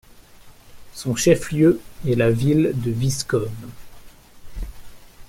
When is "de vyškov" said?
2.73-3.51